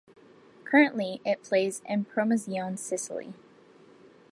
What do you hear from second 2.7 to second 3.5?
Sicily.